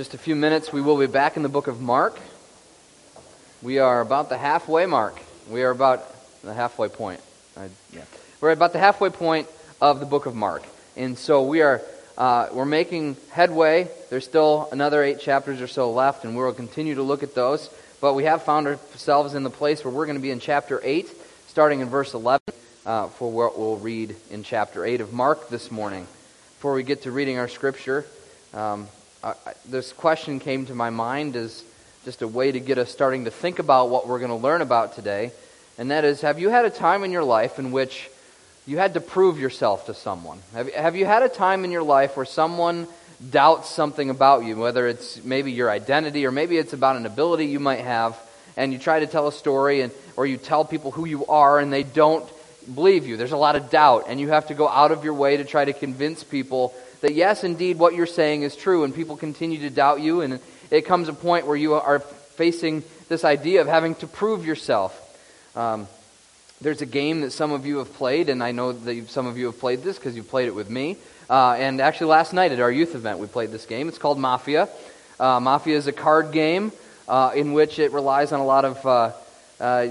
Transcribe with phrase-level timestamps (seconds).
[0.00, 2.18] just a few minutes, we will be back in the book of Mark.
[3.60, 5.20] We are about the halfway mark.
[5.50, 6.02] We are about
[6.40, 7.20] the halfway point.
[7.54, 8.04] I, yeah.
[8.40, 9.46] We're about the halfway point
[9.78, 10.64] of the book of Mark.
[10.96, 11.82] And so we are
[12.16, 13.90] uh, we're making headway.
[14.08, 17.68] There's still another eight chapters or so left, and we'll continue to look at those.
[18.00, 20.80] But we have found ourselves in the place where we're going to be in chapter
[20.82, 21.10] 8,
[21.48, 22.40] starting in verse 11,
[22.86, 26.06] uh, for what we'll read in chapter 8 of Mark this morning.
[26.56, 28.06] Before we get to reading our scripture,
[28.54, 28.88] um,
[29.66, 31.62] This question came to my mind as
[32.04, 34.62] just a way to get us starting to think about what we're going to learn
[34.62, 35.32] about today.
[35.76, 38.08] And that is, have you had a time in your life in which
[38.66, 40.38] you had to prove yourself to someone?
[40.54, 42.86] Have, have you had a time in your life where someone
[43.30, 47.46] doubts something about you, whether it's maybe your identity or maybe it's about an ability
[47.46, 48.18] you might have,
[48.56, 51.58] and you try to tell a story and, or you tell people who you are
[51.58, 52.24] and they don't
[52.74, 53.18] believe you?
[53.18, 55.44] There's a lot of doubt, and you have to go out of your way to
[55.44, 59.60] try to convince people that yes, indeed, what you're saying is true, and people continue
[59.60, 63.66] to doubt you, and it comes a point where you are facing this idea of
[63.66, 64.96] having to prove yourself.
[65.56, 65.88] Um,
[66.60, 69.38] there's a game that some of you have played, and I know that some of
[69.38, 70.96] you have played this because you've played it with me.
[71.28, 73.88] Uh, and actually, last night at our youth event, we played this game.
[73.88, 74.68] It's called Mafia.
[75.18, 76.72] Uh, Mafia is a card game
[77.08, 78.86] uh, in which it relies on a lot of.
[78.86, 79.12] Uh,
[79.60, 79.88] uh,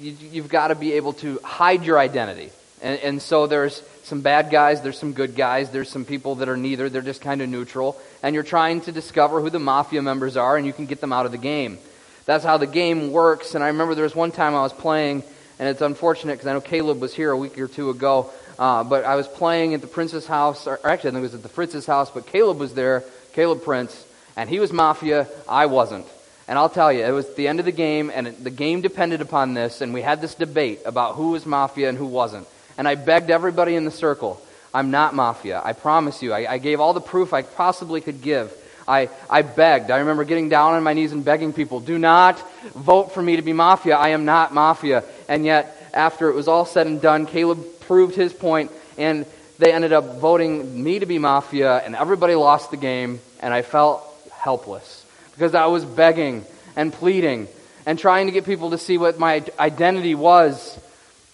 [0.00, 2.50] you, have got to be able to hide your identity.
[2.82, 6.48] And, and so there's some bad guys, there's some good guys, there's some people that
[6.48, 8.00] are neither, they're just kind of neutral.
[8.22, 11.12] And you're trying to discover who the mafia members are, and you can get them
[11.12, 11.78] out of the game.
[12.24, 13.54] That's how the game works.
[13.54, 15.22] And I remember there was one time I was playing,
[15.58, 18.30] and it's unfortunate because I know Caleb was here a week or two ago.
[18.58, 21.34] Uh, but I was playing at the Prince's house, or actually I think it was
[21.34, 25.66] at the Fritz's house, but Caleb was there, Caleb Prince, and he was mafia, I
[25.66, 26.06] wasn't.
[26.46, 28.80] And I'll tell you, it was the end of the game, and it, the game
[28.80, 32.46] depended upon this, and we had this debate about who was mafia and who wasn't.
[32.78, 34.40] And I begged everybody in the circle,
[34.74, 35.60] I'm not mafia.
[35.62, 36.32] I promise you.
[36.32, 38.52] I, I gave all the proof I possibly could give.
[38.88, 39.90] I, I begged.
[39.90, 42.40] I remember getting down on my knees and begging people, do not
[42.72, 43.96] vote for me to be mafia.
[43.96, 45.04] I am not mafia.
[45.28, 49.26] And yet, after it was all said and done, Caleb proved his point, and
[49.58, 53.62] they ended up voting me to be mafia, and everybody lost the game, and I
[53.62, 56.44] felt helpless because I was begging
[56.74, 57.48] and pleading
[57.86, 60.78] and trying to get people to see what my identity was,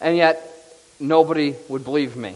[0.00, 0.42] and yet
[1.00, 2.34] nobody would believe me.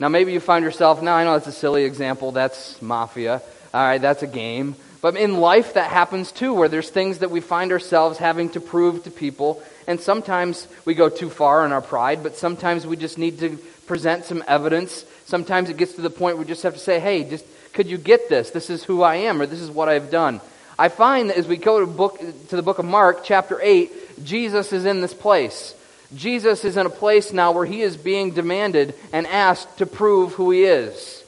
[0.00, 3.42] Now, maybe you find yourself, now I know that's a silly example, that's mafia,
[3.74, 4.76] all right, that's a game.
[5.00, 8.60] But in life, that happens too, where there's things that we find ourselves having to
[8.60, 9.62] prove to people.
[9.86, 13.56] And sometimes we go too far in our pride, but sometimes we just need to
[13.86, 15.04] present some evidence.
[15.24, 17.98] Sometimes it gets to the point we just have to say, hey, just could you
[17.98, 18.50] get this?
[18.50, 20.40] This is who I am, or this is what I've done.
[20.78, 22.18] I find that as we go to, book,
[22.48, 25.74] to the book of Mark, chapter 8, Jesus is in this place.
[26.14, 30.32] Jesus is in a place now where he is being demanded and asked to prove
[30.32, 31.22] who he is.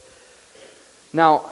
[1.12, 1.50] Now,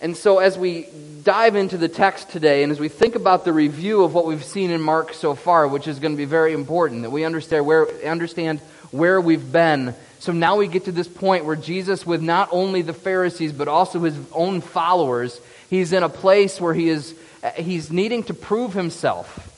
[0.00, 0.88] and so as we
[1.22, 4.42] dive into the text today and as we think about the review of what we've
[4.42, 7.66] seen in Mark so far, which is going to be very important, that we understand
[7.66, 8.60] where, understand
[8.90, 9.94] where we've been.
[10.18, 13.68] So now we get to this point where Jesus, with not only the Pharisees, but
[13.68, 17.14] also his own followers, he's in a place where he is,
[17.56, 19.51] he's needing to prove himself.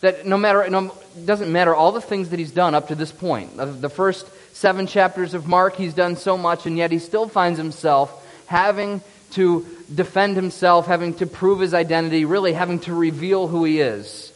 [0.00, 3.12] That no matter, no, doesn't matter all the things that he's done up to this
[3.12, 3.56] point.
[3.56, 7.58] The first seven chapters of Mark, he's done so much, and yet he still finds
[7.58, 9.00] himself having
[9.32, 14.32] to defend himself, having to prove his identity, really having to reveal who he is.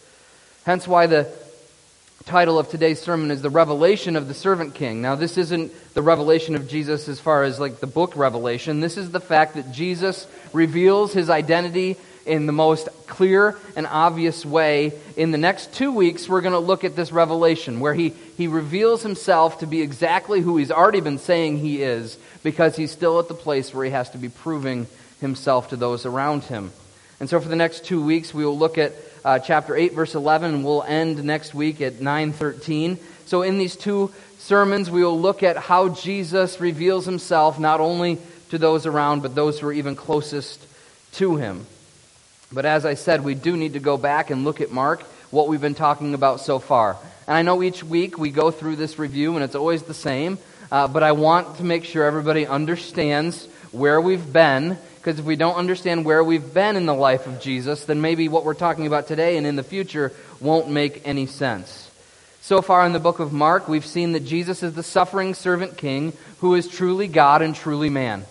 [0.64, 1.30] Hence why the
[2.26, 5.00] title of today's sermon is The Revelation of the Servant King.
[5.00, 8.80] Now, this isn't the revelation of Jesus as far as like the book Revelation.
[8.80, 11.96] This is the fact that Jesus reveals his identity
[12.26, 14.92] in the most clear and obvious way.
[15.16, 18.46] In the next two weeks, we're going to look at this revelation where he, he
[18.46, 23.18] reveals himself to be exactly who he's already been saying he is because he's still
[23.18, 24.86] at the place where he has to be proving
[25.20, 26.72] himself to those around him.
[27.18, 28.92] And so for the next two weeks, we will look at
[29.24, 32.98] uh, chapter 8, verse 11, and we'll end next week at 9.13.
[33.26, 38.18] So in these two sermons, we will look at how Jesus reveals himself not only
[38.48, 40.66] to those around, but those who are even closest
[41.12, 41.66] to him.
[42.52, 45.46] But as I said, we do need to go back and look at Mark, what
[45.46, 46.96] we've been talking about so far.
[47.28, 50.38] And I know each week we go through this review and it's always the same,
[50.72, 55.36] uh, but I want to make sure everybody understands where we've been, because if we
[55.36, 58.88] don't understand where we've been in the life of Jesus, then maybe what we're talking
[58.88, 61.88] about today and in the future won't make any sense.
[62.40, 65.76] So far in the book of Mark, we've seen that Jesus is the suffering servant
[65.76, 68.24] king who is truly God and truly man.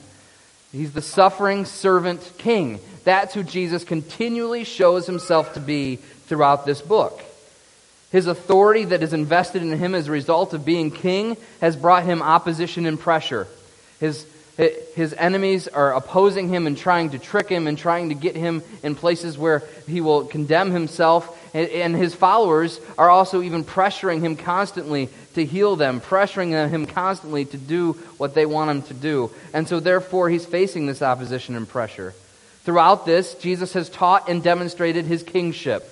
[0.73, 2.79] He's the suffering servant king.
[3.03, 5.97] That's who Jesus continually shows himself to be
[6.27, 7.23] throughout this book.
[8.11, 12.03] His authority that is invested in him as a result of being king has brought
[12.03, 13.47] him opposition and pressure.
[13.99, 14.25] His,
[14.95, 18.61] His enemies are opposing him and trying to trick him and trying to get him
[18.83, 21.37] in places where he will condemn himself.
[21.53, 27.45] And his followers are also even pressuring him constantly to heal them, pressuring him constantly
[27.45, 29.31] to do what they want him to do.
[29.53, 32.13] And so, therefore, he's facing this opposition and pressure.
[32.63, 35.83] Throughout this, Jesus has taught and demonstrated his kingship.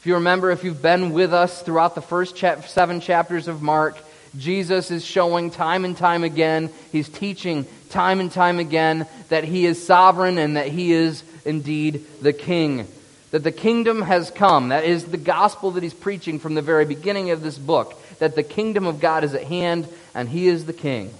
[0.00, 3.98] If you remember, if you've been with us throughout the first seven chapters of Mark,
[4.36, 9.66] Jesus is showing time and time again, he's teaching time and time again that he
[9.66, 12.86] is sovereign and that he is indeed the king.
[13.30, 14.68] That the kingdom has come.
[14.68, 17.94] That is the gospel that he's preaching from the very beginning of this book.
[18.18, 21.12] That the kingdom of God is at hand and he is the king.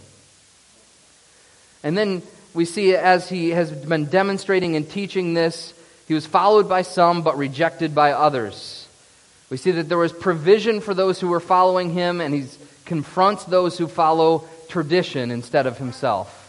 [1.83, 2.23] And then
[2.57, 5.75] we see as he has been demonstrating and teaching this,
[6.09, 8.89] he was followed by some but rejected by others.
[9.51, 12.47] We see that there was provision for those who were following him, and he
[12.87, 16.43] confronts those who follow tradition instead of himself.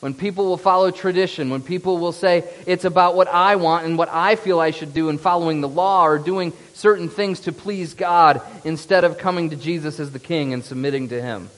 [0.00, 3.96] When people will follow tradition, when people will say, it's about what I want and
[3.96, 7.52] what I feel I should do and following the law or doing certain things to
[7.52, 11.48] please God instead of coming to Jesus as the king and submitting to him.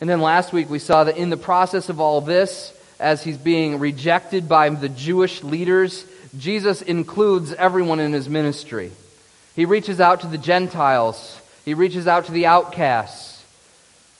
[0.00, 3.38] And then last week we saw that in the process of all this, as he's
[3.38, 6.04] being rejected by the Jewish leaders,
[6.36, 8.92] Jesus includes everyone in his ministry.
[9.56, 13.44] He reaches out to the Gentiles, he reaches out to the outcasts.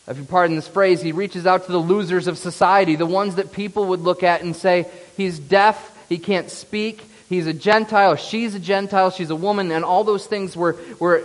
[0.08, 3.34] If you pardon this phrase, he reaches out to the losers of society, the ones
[3.34, 4.86] that people would look at and say,
[5.18, 9.84] he's deaf, he can't speak, he's a Gentile, she's a Gentile, she's a woman, and
[9.84, 11.22] all those things were, were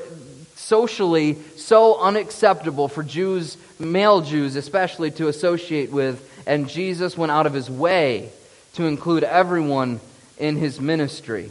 [0.55, 6.29] socially so unacceptable for Jews, male Jews especially, to associate with.
[6.45, 8.29] And Jesus went out of his way
[8.73, 9.99] to include everyone
[10.37, 11.49] in his ministry.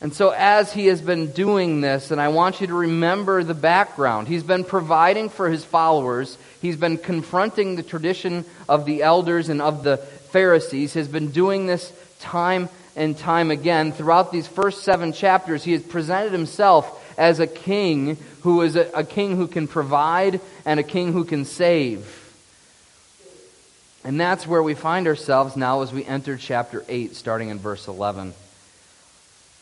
[0.00, 3.54] And so, as he has been doing this, and I want you to remember the
[3.54, 9.48] background, he's been providing for his followers, he's been confronting the tradition of the elders
[9.48, 13.92] and of the Pharisees, has been doing this time and time again.
[13.92, 18.90] Throughout these first seven chapters, he has presented himself as a king who is a,
[18.94, 22.18] a king who can provide and a king who can save.
[24.04, 27.86] And that's where we find ourselves now as we enter chapter 8, starting in verse
[27.86, 28.34] 11.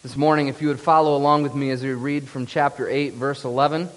[0.02, 3.14] This morning, if you would follow along with me as we read from chapter 8,
[3.14, 3.88] verse 11.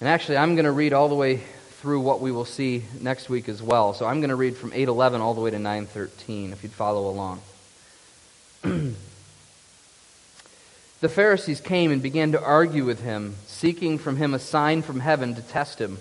[0.00, 1.40] And actually, I'm going to read all the way
[1.82, 3.94] through what we will see next week as well.
[3.94, 7.08] So I'm going to read from 8:11 all the way to 9:13 if you'd follow
[7.08, 7.40] along.
[11.02, 15.00] the Pharisees came and began to argue with him, seeking from him a sign from
[15.00, 15.98] heaven to test him.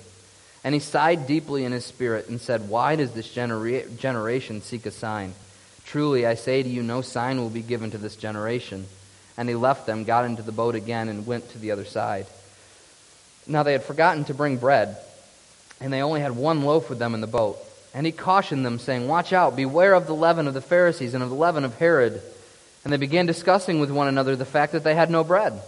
[0.63, 4.85] And he sighed deeply in his spirit and said, "Why does this genera- generation seek
[4.85, 5.33] a sign?"
[5.87, 8.85] Truly, I say to you, no sign will be given to this generation.
[9.37, 12.27] And he left them, got into the boat again, and went to the other side.
[13.47, 14.97] Now they had forgotten to bring bread,
[15.79, 17.57] and they only had one loaf with them in the boat.
[17.95, 21.23] And he cautioned them, saying, Watch out, beware of the leaven of the Pharisees and
[21.23, 22.21] of the leaven of Herod.
[22.83, 25.61] And they began discussing with one another the fact that they had no bread.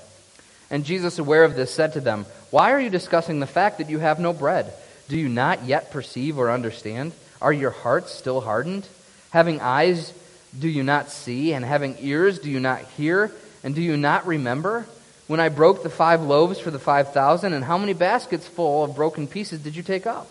[0.71, 3.89] And Jesus, aware of this, said to them, Why are you discussing the fact that
[3.89, 4.74] you have no bread?
[5.07, 7.12] Do you not yet perceive or understand?
[7.42, 8.88] Are your hearts still hardened?
[9.30, 10.13] Having eyes,
[10.57, 11.54] do you not see?
[11.54, 13.31] And having ears, do you not hear?
[13.63, 14.88] And do you not remember?
[15.27, 18.84] When I broke the five loaves for the five thousand, and how many baskets full
[18.84, 20.29] of broken pieces did you take up?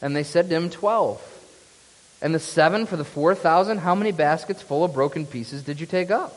[0.00, 1.20] And they said to him, Twelve.
[2.24, 5.78] And the seven for the four thousand, how many baskets full of broken pieces did
[5.78, 6.34] you take up?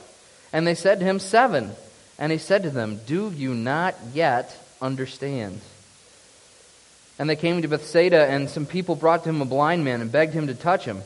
[0.51, 1.71] And they said to him, Seven.
[2.19, 5.61] And he said to them, Do you not yet understand?
[7.17, 10.11] And they came to Bethsaida, and some people brought to him a blind man and
[10.11, 11.03] begged him to touch him.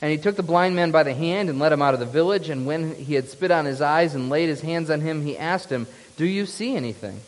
[0.00, 2.06] And he took the blind man by the hand and led him out of the
[2.06, 2.50] village.
[2.50, 5.36] And when he had spit on his eyes and laid his hands on him, he
[5.36, 7.20] asked him, Do you see anything?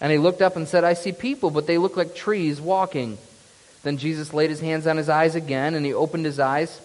[0.00, 3.18] And he looked up and said, I see people, but they look like trees walking.
[3.86, 6.80] Then Jesus laid his hands on his eyes again, and he opened his eyes,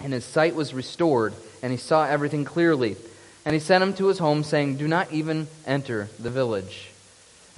[0.00, 2.96] and his sight was restored, and he saw everything clearly.
[3.44, 6.88] And he sent him to his home, saying, Do not even enter the village.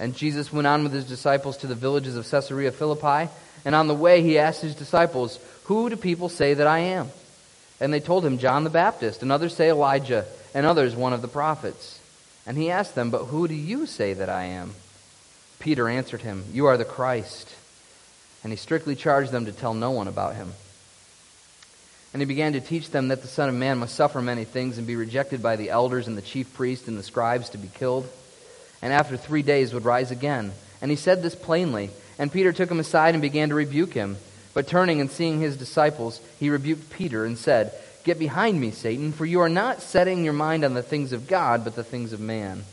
[0.01, 3.31] And Jesus went on with his disciples to the villages of Caesarea Philippi.
[3.63, 7.09] And on the way, he asked his disciples, who do people say that I am?
[7.79, 11.21] And they told him, John the Baptist, and others say Elijah, and others one of
[11.21, 12.01] the prophets.
[12.45, 14.73] And he asked them, But who do you say that I am?
[15.57, 17.53] Peter answered him, You are the Christ.
[18.43, 20.53] And he strictly charged them to tell no one about him.
[22.13, 24.77] And he began to teach them that the Son of Man must suffer many things
[24.77, 27.69] and be rejected by the elders and the chief priests and the scribes to be
[27.75, 28.09] killed,
[28.81, 30.51] and after three days would rise again.
[30.81, 31.89] And he said this plainly.
[32.19, 34.17] And Peter took him aside and began to rebuke him.
[34.53, 37.71] But turning and seeing his disciples, he rebuked Peter and said,
[38.03, 41.27] Get behind me, Satan, for you are not setting your mind on the things of
[41.27, 42.63] God, but the things of man.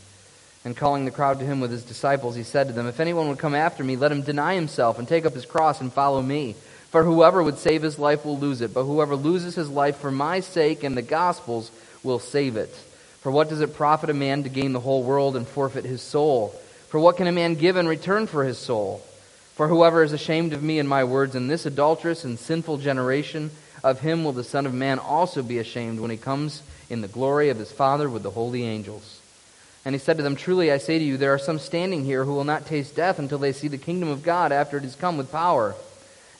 [0.65, 3.29] And calling the crowd to him with his disciples, he said to them, If anyone
[3.29, 6.21] would come after me, let him deny himself and take up his cross and follow
[6.23, 6.55] me.
[6.89, 10.11] For whoever would save his life will lose it, but whoever loses his life for
[10.11, 11.69] my sake and the gospel's
[12.03, 12.73] will save it.
[13.21, 16.01] For what does it profit a man to gain the whole world and forfeit his
[16.01, 16.49] soul?
[16.89, 19.05] For what can a man give in return for his soul?
[19.55, 23.51] For whoever is ashamed of me and my words in this adulterous and sinful generation,
[23.83, 27.07] of him will the Son of Man also be ashamed when he comes in the
[27.07, 29.14] glory of his Father with the holy angels.
[29.85, 32.25] And he said to them, Truly I say to you, there are some standing here
[32.25, 34.95] who will not taste death until they see the kingdom of God after it has
[34.95, 35.75] come with power.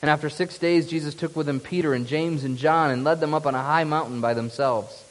[0.02, 3.20] And after six days, Jesus took with him Peter and James and John and led
[3.20, 5.04] them up on a high mountain by themselves.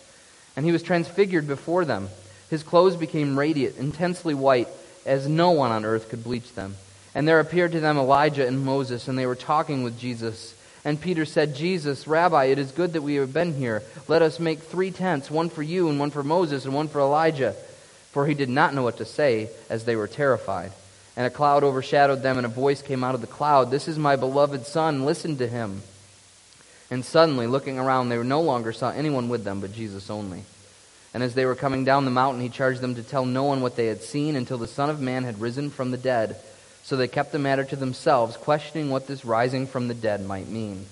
[0.58, 2.10] And he was transfigured before them.
[2.50, 4.68] His clothes became radiant, intensely white,
[5.06, 6.76] as no one on earth could bleach them.
[7.16, 10.54] And there appeared to them Elijah and Moses, and they were talking with Jesus.
[10.84, 13.82] And Peter said, Jesus, Rabbi, it is good that we have been here.
[14.08, 17.00] Let us make three tents, one for you, and one for Moses, and one for
[17.00, 17.56] Elijah
[18.16, 20.72] for he did not know what to say as they were terrified.
[21.18, 24.00] And a cloud overshadowed them, and a voice came out of the cloud This is
[24.00, 25.82] my beloved Son, listen to him.
[26.90, 30.44] And suddenly, looking around, they no longer saw anyone with them but Jesus only.
[31.14, 33.60] And as they were coming down the mountain, he charged them to tell no one
[33.60, 36.38] what they had seen until the Son of Man had risen from the dead.
[36.84, 40.48] So they kept the matter to themselves, questioning what this rising from the dead might
[40.48, 40.86] mean.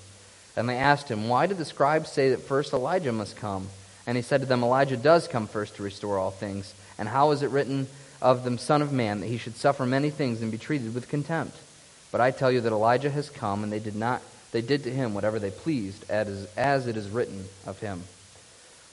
[0.58, 3.70] And they asked him, Why did the scribes say that first Elijah must come?
[4.06, 6.74] And he said to them, Elijah does come first to restore all things.
[6.97, 7.88] And how is it written
[8.21, 11.09] of the Son of Man that he should suffer many things and be treated with
[11.09, 11.57] contempt?
[12.12, 14.21] But I tell you that Elijah has come, and they did not
[14.53, 18.03] they did to him whatever they pleased, as, as it is written of him.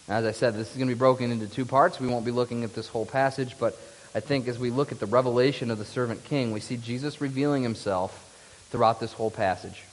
[0.08, 2.00] As I said, this is going to be broken into two parts.
[2.00, 3.78] We won't be looking at this whole passage, but
[4.14, 7.20] I think as we look at the revelation of the servant king, we see Jesus
[7.20, 8.26] revealing himself
[8.70, 9.84] throughout this whole passage.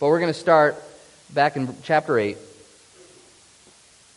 [0.00, 0.82] But we're going to start
[1.34, 2.38] back in chapter 8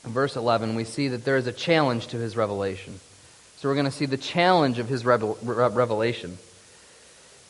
[0.04, 3.00] verse 11, we see that there is a challenge to his revelation.
[3.58, 6.38] So we're going to see the challenge of his revel- revelation.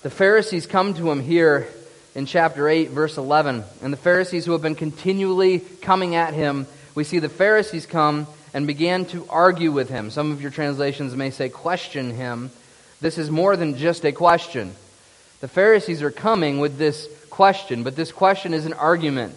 [0.04, 1.68] The Pharisees come to him here
[2.14, 3.64] in chapter 8, verse 11.
[3.82, 8.28] And the Pharisees who have been continually coming at him, we see the Pharisees come
[8.54, 10.12] and began to argue with him.
[10.12, 12.52] Some of your translations may say question him.
[13.02, 14.76] This is more than just a question.
[15.40, 19.36] The Pharisees are coming with this question, but this question is an argument.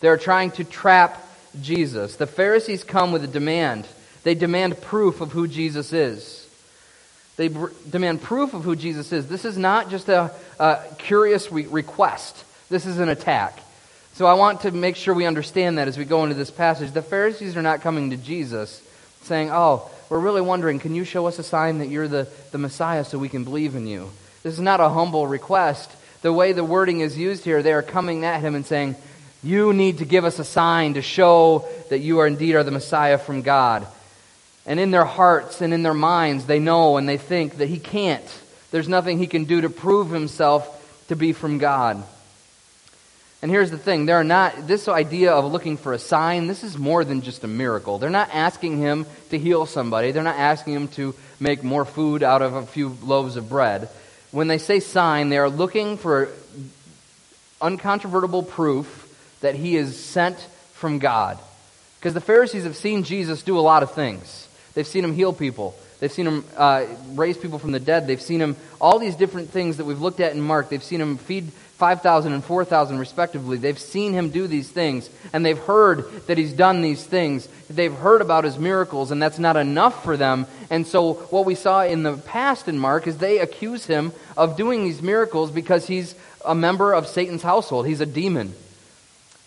[0.00, 1.24] They're trying to trap
[1.60, 2.16] Jesus.
[2.16, 3.86] The Pharisees come with a demand.
[4.22, 6.46] They demand proof of who Jesus is.
[7.36, 9.28] They br- demand proof of who Jesus is.
[9.28, 13.58] This is not just a, a curious re- request, this is an attack.
[14.14, 16.90] So I want to make sure we understand that as we go into this passage.
[16.90, 18.82] The Pharisees are not coming to Jesus
[19.22, 22.58] saying, Oh, we're really wondering, can you show us a sign that you're the, the
[22.58, 24.10] Messiah so we can believe in you?
[24.42, 25.90] This is not a humble request.
[26.22, 28.96] The way the wording is used here, they are coming at him and saying,
[29.42, 32.70] you need to give us a sign to show that you are indeed are the
[32.70, 33.86] Messiah from God.
[34.66, 37.78] And in their hearts and in their minds, they know and they think that he
[37.78, 38.26] can't.
[38.70, 42.02] There's nothing he can do to prove himself to be from God.
[43.40, 46.76] And here's the thing, they're not this idea of looking for a sign, this is
[46.76, 47.98] more than just a miracle.
[47.98, 50.10] They're not asking him to heal somebody.
[50.10, 53.88] They're not asking him to make more food out of a few loaves of bread.
[54.32, 56.30] When they say sign, they are looking for
[57.62, 59.07] uncontrovertible proof
[59.40, 60.38] that he is sent
[60.74, 61.38] from God.
[61.98, 64.48] Because the Pharisees have seen Jesus do a lot of things.
[64.74, 65.74] They've seen him heal people.
[66.00, 68.06] They've seen him uh, raise people from the dead.
[68.06, 70.68] They've seen him, all these different things that we've looked at in Mark.
[70.68, 73.56] They've seen him feed 5,000 and 4,000 respectively.
[73.56, 77.48] They've seen him do these things, and they've heard that he's done these things.
[77.68, 80.46] They've heard about his miracles, and that's not enough for them.
[80.70, 84.56] And so, what we saw in the past in Mark is they accuse him of
[84.56, 86.14] doing these miracles because he's
[86.44, 87.86] a member of Satan's household.
[87.86, 88.54] He's a demon.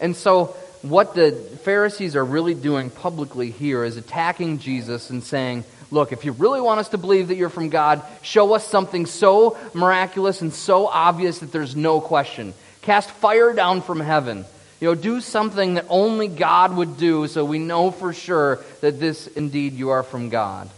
[0.02, 1.32] And so, what the
[1.64, 6.62] Pharisees are really doing publicly here is attacking Jesus and saying, Look, if you really
[6.62, 10.88] want us to believe that you're from God, show us something so miraculous and so
[10.88, 12.54] obvious that there's no question.
[12.82, 14.46] Cast fire down from heaven.
[14.80, 19.00] You know, do something that only God would do so we know for sure that
[19.00, 20.70] this indeed you are from God.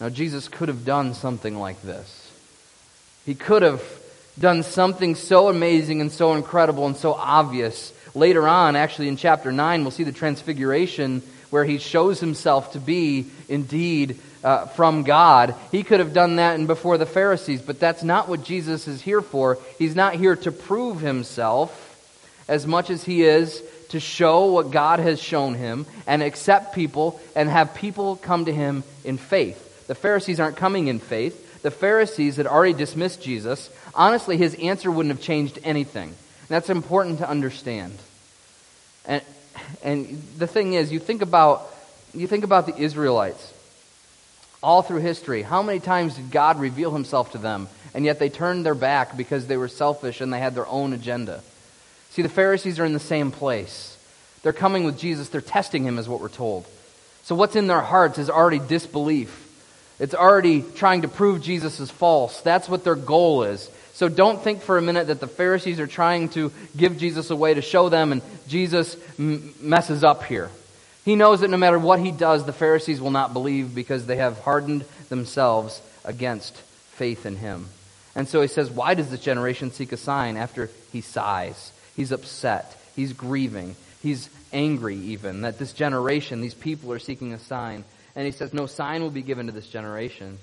[0.00, 2.32] Now, Jesus could have done something like this.
[3.26, 3.82] He could have
[4.38, 9.52] done something so amazing and so incredible and so obvious Later on, actually in chapter
[9.52, 15.54] 9, we'll see the transfiguration where he shows himself to be indeed uh, from God.
[15.70, 19.02] He could have done that and before the Pharisees, but that's not what Jesus is
[19.02, 19.58] here for.
[19.78, 21.86] He's not here to prove himself
[22.48, 27.20] as much as he is to show what God has shown him and accept people
[27.34, 29.86] and have people come to him in faith.
[29.86, 31.62] The Pharisees aren't coming in faith.
[31.62, 33.70] The Pharisees had already dismissed Jesus.
[33.94, 36.14] Honestly, his answer wouldn't have changed anything.
[36.50, 37.96] That's important to understand.
[39.06, 39.22] And,
[39.84, 41.72] and the thing is, you think about,
[42.12, 43.54] you think about the Israelites.
[44.60, 48.28] All through history, how many times did God reveal himself to them, and yet they
[48.28, 51.40] turned their back because they were selfish and they had their own agenda?
[52.10, 53.96] See, the Pharisees are in the same place.
[54.42, 56.66] They're coming with Jesus, they're testing him, is what we're told.
[57.22, 59.46] So, what's in their hearts is already disbelief.
[60.00, 62.40] It's already trying to prove Jesus is false.
[62.40, 63.70] That's what their goal is.
[63.92, 67.54] So don't think for a minute that the Pharisees are trying to give Jesus away
[67.54, 70.50] to show them, and Jesus m- messes up here.
[71.04, 74.16] He knows that no matter what he does, the Pharisees will not believe because they
[74.16, 77.66] have hardened themselves against faith in him.
[78.14, 81.72] And so he says, Why does this generation seek a sign after he sighs?
[81.96, 82.76] He's upset.
[82.96, 83.76] He's grieving.
[84.02, 87.84] He's angry, even, that this generation, these people, are seeking a sign.
[88.16, 90.38] And he says, No sign will be given to this generation.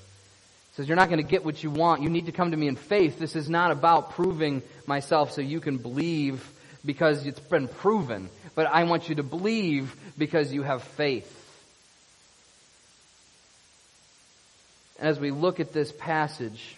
[0.78, 2.04] Says, You're not going to get what you want.
[2.04, 3.18] You need to come to me in faith.
[3.18, 6.48] This is not about proving myself so you can believe
[6.86, 8.30] because it's been proven.
[8.54, 11.34] But I want you to believe because you have faith.
[15.00, 16.76] As we look at this passage,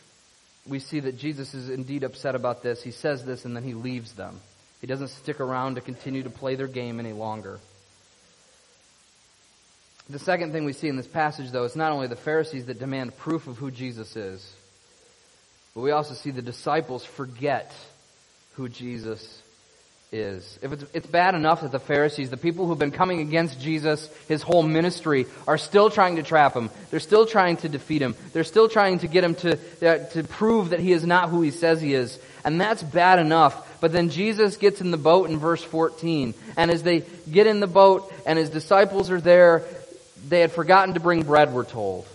[0.66, 2.82] we see that Jesus is indeed upset about this.
[2.82, 4.40] He says this and then he leaves them.
[4.80, 7.60] He doesn't stick around to continue to play their game any longer.
[10.10, 12.80] The second thing we see in this passage, though, is not only the Pharisees that
[12.80, 14.54] demand proof of who Jesus is,
[15.76, 17.72] but we also see the disciples forget
[18.56, 19.42] who Jesus
[20.12, 20.58] is.
[20.64, 24.10] If it's, it's bad enough that the Pharisees, the people who've been coming against Jesus,
[24.28, 26.72] his whole ministry, are still trying to trap him.
[26.90, 28.16] They're still trying to defeat him.
[28.34, 31.44] They're still trying to get him to, uh, to prove that he is not who
[31.44, 32.18] he says he is.
[32.44, 33.80] And that's bad enough.
[33.80, 36.34] But then Jesus gets in the boat in verse 14.
[36.58, 39.64] And as they get in the boat and his disciples are there,
[40.28, 42.08] they had forgotten to bring bread, we're told.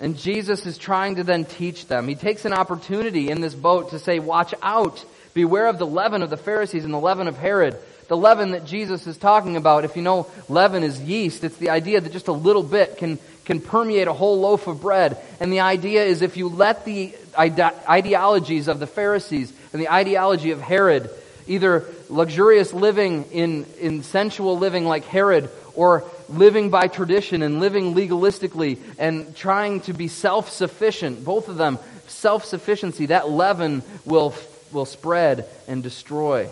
[0.00, 2.08] And Jesus is trying to then teach them.
[2.08, 5.04] He takes an opportunity in this boat to say, watch out.
[5.32, 7.78] Beware of the leaven of the Pharisees and the leaven of Herod.
[8.08, 11.70] The leaven that Jesus is talking about, if you know leaven is yeast, it's the
[11.70, 15.16] idea that just a little bit can, can permeate a whole loaf of bread.
[15.40, 19.90] And the idea is if you let the ide- ideologies of the Pharisees and the
[19.90, 21.10] ideology of Herod,
[21.46, 27.94] either luxurious living in, in sensual living like Herod, or living by tradition and living
[27.94, 34.34] legalistically and trying to be self sufficient, both of them, self sufficiency, that leaven will,
[34.72, 36.48] will spread and destroy.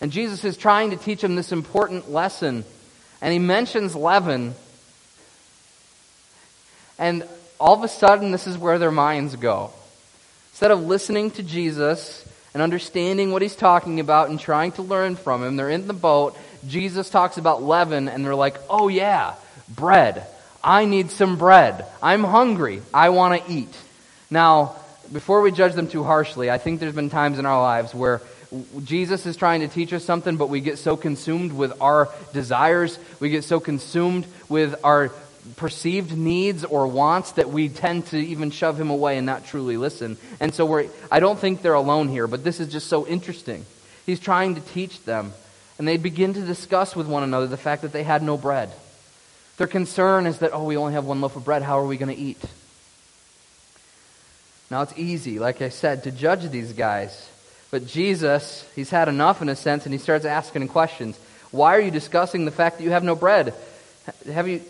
[0.00, 2.64] And Jesus is trying to teach them this important lesson.
[3.20, 4.54] And he mentions leaven.
[6.98, 7.26] And
[7.58, 9.70] all of a sudden, this is where their minds go.
[10.52, 15.16] Instead of listening to Jesus and understanding what he's talking about and trying to learn
[15.16, 16.36] from him, they're in the boat
[16.68, 19.34] Jesus talks about leaven, and they're like, oh yeah,
[19.68, 20.26] bread.
[20.62, 21.86] I need some bread.
[22.02, 22.82] I'm hungry.
[22.92, 23.74] I want to eat.
[24.30, 24.76] Now,
[25.12, 28.20] before we judge them too harshly, I think there's been times in our lives where
[28.84, 32.98] Jesus is trying to teach us something, but we get so consumed with our desires,
[33.20, 35.12] we get so consumed with our
[35.56, 39.76] perceived needs or wants that we tend to even shove him away and not truly
[39.76, 40.16] listen.
[40.40, 43.64] And so we're, I don't think they're alone here, but this is just so interesting.
[44.04, 45.32] He's trying to teach them
[45.78, 48.70] and they begin to discuss with one another the fact that they had no bread.
[49.56, 51.62] Their concern is that, oh, we only have one loaf of bread.
[51.62, 52.42] How are we going to eat?
[54.70, 57.30] Now, it's easy, like I said, to judge these guys.
[57.70, 61.18] But Jesus, he's had enough in a sense, and he starts asking questions.
[61.50, 63.54] Why are you discussing the fact that you have no bread?
[64.32, 64.62] Have you,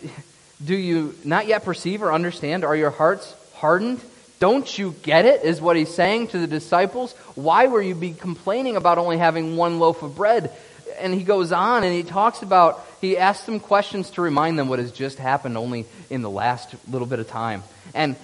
[0.63, 2.63] do you not yet perceive or understand?
[2.63, 3.99] Are your hearts hardened?
[4.39, 5.43] Don't you get it?
[5.43, 7.13] Is what he's saying to the disciples.
[7.35, 10.51] Why were you be complaining about only having one loaf of bread?
[10.99, 14.69] And he goes on and he talks about, he asks them questions to remind them
[14.69, 17.63] what has just happened only in the last little bit of time.
[17.93, 18.15] And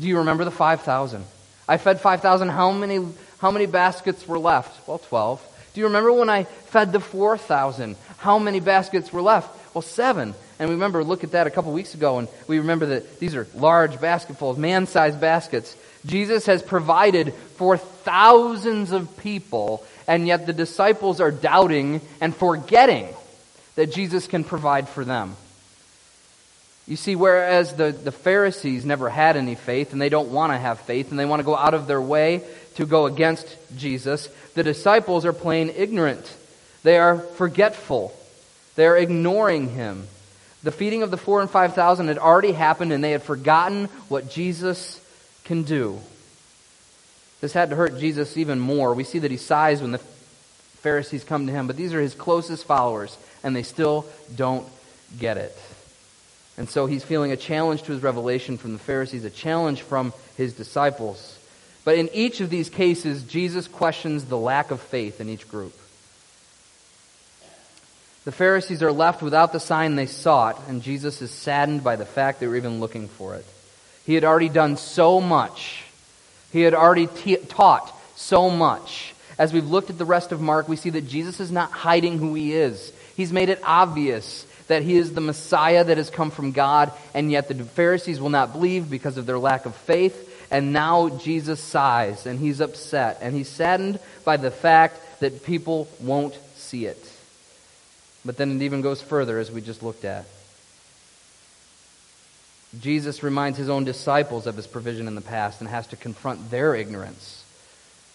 [0.00, 1.24] do you remember the 5,000?
[1.68, 2.48] I fed 5,000.
[2.48, 3.06] How many,
[3.38, 4.86] how many baskets were left?
[4.88, 5.42] Well, 12.
[5.74, 7.96] Do you remember when I fed the 4,000?
[8.18, 9.74] How many baskets were left?
[9.74, 10.34] Well, seven.
[10.58, 13.34] And we remember, look at that a couple weeks ago, and we remember that these
[13.34, 15.76] are large basketfuls, man sized baskets.
[16.06, 23.08] Jesus has provided for thousands of people and yet the disciples are doubting and forgetting
[23.74, 25.36] that Jesus can provide for them.
[26.86, 30.58] You see, whereas the, the Pharisees never had any faith and they don't want to
[30.58, 32.42] have faith and they want to go out of their way
[32.76, 36.32] to go against Jesus, the disciples are plain ignorant.
[36.84, 38.14] They are forgetful.
[38.76, 40.06] They are ignoring him.
[40.62, 43.86] The feeding of the four and five thousand had already happened and they had forgotten
[44.08, 45.00] what Jesus
[45.44, 45.98] can do.
[47.40, 48.94] This had to hurt Jesus even more.
[48.94, 52.14] We see that he sighs when the Pharisees come to him, but these are his
[52.14, 54.66] closest followers, and they still don't
[55.18, 55.56] get it.
[56.58, 60.12] And so he's feeling a challenge to his revelation from the Pharisees, a challenge from
[60.36, 61.38] his disciples.
[61.84, 65.74] But in each of these cases, Jesus questions the lack of faith in each group.
[68.24, 72.04] The Pharisees are left without the sign they sought, and Jesus is saddened by the
[72.04, 73.44] fact they were even looking for it.
[74.04, 75.84] He had already done so much.
[76.56, 79.14] He had already t- taught so much.
[79.38, 82.16] As we've looked at the rest of Mark, we see that Jesus is not hiding
[82.16, 82.94] who he is.
[83.14, 87.30] He's made it obvious that he is the Messiah that has come from God, and
[87.30, 90.48] yet the Pharisees will not believe because of their lack of faith.
[90.50, 95.88] And now Jesus sighs, and he's upset, and he's saddened by the fact that people
[96.00, 97.12] won't see it.
[98.24, 100.24] But then it even goes further, as we just looked at.
[102.80, 106.50] Jesus reminds his own disciples of his provision in the past and has to confront
[106.50, 107.44] their ignorance.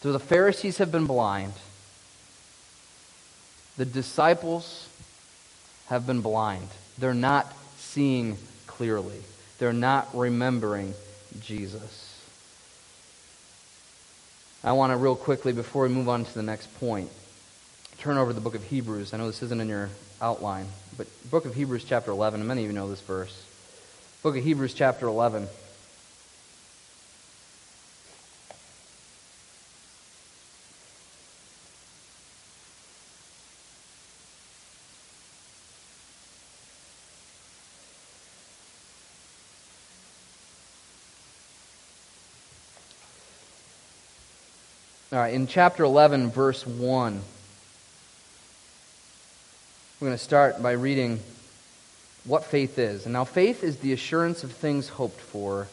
[0.02, 1.54] So the Pharisees have been blind.
[3.78, 4.88] The disciples
[5.88, 6.68] have been blind.
[6.98, 9.22] They're not seeing clearly,
[9.60, 10.94] they're not remembering
[11.40, 12.08] Jesus.
[14.64, 17.10] I want to, real quickly, before we move on to the next point,
[17.98, 19.14] turn over to the book of Hebrews.
[19.14, 19.90] I know this isn't in your
[20.22, 23.44] outline, but book of Hebrews, chapter 11, and many of you know this verse.
[24.24, 25.48] Book of Hebrews, chapter 11.
[45.12, 47.22] All right, in chapter 11, verse 1.
[50.00, 51.20] We're going to start by reading
[52.26, 53.06] what faith is.
[53.06, 55.68] And now, faith is the assurance of things hoped for,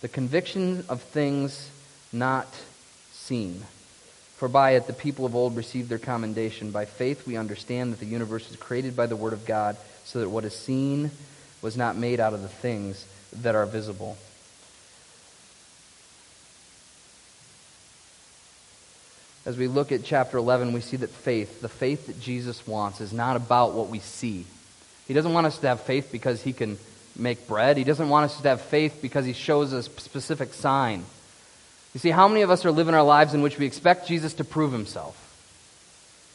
[0.00, 1.70] the conviction of things
[2.12, 2.48] not
[3.12, 3.62] seen.
[4.36, 6.70] For by it the people of old received their commendation.
[6.70, 10.20] By faith we understand that the universe was created by the Word of God, so
[10.20, 11.10] that what is seen
[11.62, 13.06] was not made out of the things
[13.42, 14.18] that are visible.
[19.46, 23.00] as we look at chapter 11, we see that faith, the faith that Jesus wants,
[23.00, 24.44] is not about what we see.
[25.08, 26.78] He doesn't want us to have faith because he can
[27.16, 27.76] make bread.
[27.76, 31.04] He doesn't want us to have faith because he shows a specific sign.
[31.94, 34.34] You see, how many of us are living our lives in which we expect Jesus
[34.34, 35.22] to prove himself?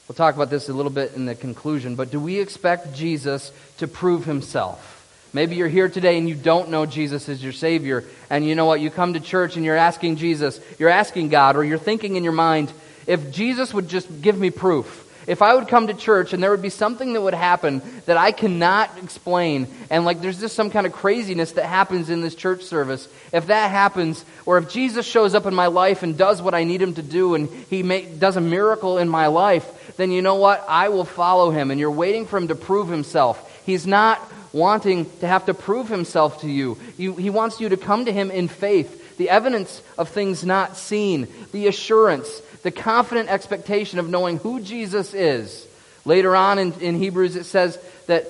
[0.08, 3.52] We'll talk about this a little bit in the conclusion, but do we expect Jesus
[3.78, 4.98] to prove himself?
[5.34, 8.66] Maybe you're here today and you don't know Jesus as your Savior, and you know
[8.66, 8.82] what?
[8.82, 12.24] You come to church and you're asking Jesus, you're asking God, or you're thinking in
[12.24, 12.74] your mind,
[13.08, 16.52] if Jesus would just give me proof, if I would come to church and there
[16.52, 20.70] would be something that would happen that I cannot explain, and like there's just some
[20.70, 25.06] kind of craziness that happens in this church service, if that happens, or if Jesus
[25.06, 27.82] shows up in my life and does what I need him to do and he
[27.82, 30.66] does a miracle in my life, then you know what?
[30.68, 31.72] I will follow him.
[31.72, 33.64] And you're waiting for him to prove himself.
[33.66, 34.20] He's not
[34.54, 38.12] wanting to have to prove himself to you, you he wants you to come to
[38.12, 39.18] him in faith.
[39.18, 45.14] The evidence of things not seen, the assurance, the confident expectation of knowing who Jesus
[45.14, 45.68] is.
[46.06, 48.26] Later on in, in Hebrews, it says that,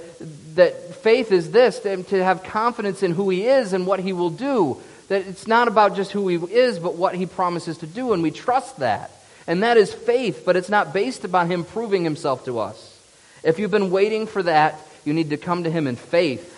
[0.55, 4.13] that faith is this to, to have confidence in who he is and what he
[4.13, 4.81] will do.
[5.07, 8.23] That it's not about just who he is, but what he promises to do, and
[8.23, 9.11] we trust that.
[9.47, 12.99] And that is faith, but it's not based upon him proving himself to us.
[13.43, 16.50] If you've been waiting for that, you need to come to him in faith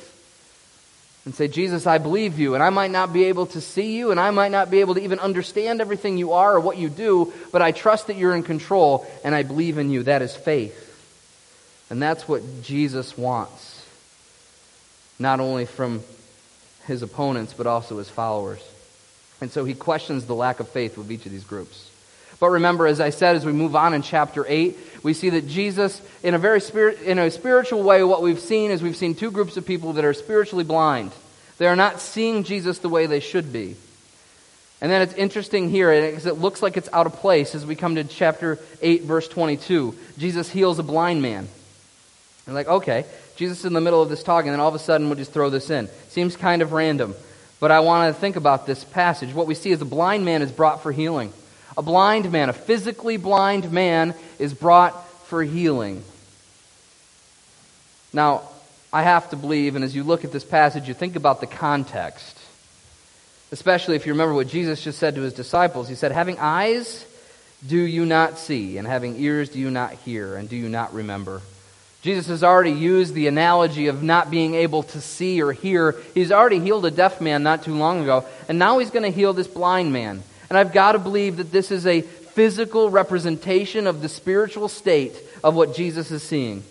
[1.25, 2.53] and say, Jesus, I believe you.
[2.53, 4.95] And I might not be able to see you, and I might not be able
[4.95, 8.35] to even understand everything you are or what you do, but I trust that you're
[8.35, 10.03] in control, and I believe in you.
[10.03, 10.79] That is faith.
[11.89, 13.85] And that's what Jesus wants,
[15.19, 16.03] not only from
[16.87, 18.61] his opponents, but also his followers.
[19.39, 21.89] And so he questions the lack of faith with each of these groups.
[22.39, 25.47] But remember, as I said, as we move on in chapter 8, we see that
[25.47, 29.15] Jesus, in a very spirit, in a spiritual way, what we've seen is we've seen
[29.15, 31.11] two groups of people that are spiritually blind.
[31.57, 33.75] They are not seeing Jesus the way they should be.
[34.81, 37.75] And then it's interesting here because it looks like it's out of place as we
[37.75, 39.95] come to chapter 8, verse 22.
[40.17, 41.47] Jesus heals a blind man.
[42.45, 43.05] And like, okay,
[43.37, 45.17] Jesus is in the middle of this talk, and then all of a sudden we'll
[45.17, 45.87] just throw this in.
[46.09, 47.15] Seems kind of random.
[47.61, 49.33] But I want to think about this passage.
[49.33, 51.31] What we see is a blind man is brought for healing.
[51.77, 56.03] A blind man, a physically blind man, is brought for healing.
[58.11, 58.43] Now,
[58.91, 61.47] I have to believe, and as you look at this passage, you think about the
[61.47, 62.37] context.
[63.51, 65.89] Especially if you remember what Jesus just said to his disciples.
[65.89, 67.05] He said, Having eyes,
[67.65, 68.77] do you not see?
[68.77, 70.35] And having ears, do you not hear?
[70.35, 71.41] And do you not remember?
[72.03, 75.95] Jesus has already used the analogy of not being able to see or hear.
[76.13, 79.17] He's already healed a deaf man not too long ago, and now he's going to
[79.17, 80.21] heal this blind man.
[80.53, 85.19] And I've got to believe that this is a physical representation of the spiritual state
[85.43, 86.61] of what Jesus is seeing.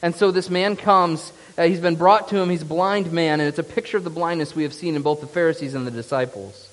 [0.00, 3.40] And so this man comes, uh, he's been brought to him, he's a blind man,
[3.40, 5.86] and it's a picture of the blindness we have seen in both the Pharisees and
[5.86, 6.70] the disciples.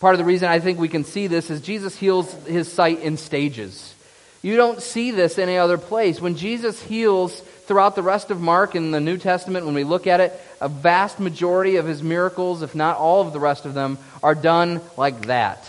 [0.00, 2.98] Part of the reason I think we can see this is Jesus heals his sight
[3.02, 3.94] in stages.
[4.42, 6.20] You don't see this any other place.
[6.20, 10.08] When Jesus heals throughout the rest of Mark in the New Testament, when we look
[10.08, 13.74] at it, a vast majority of his miracles, if not all of the rest of
[13.74, 15.66] them, are done like that.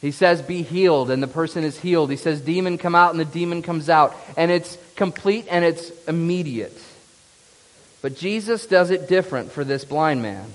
[0.00, 2.10] He says, Be healed, and the person is healed.
[2.10, 4.16] He says, Demon come out, and the demon comes out.
[4.36, 6.78] And it's complete and it's immediate.
[8.02, 10.46] But Jesus does it different for this blind man.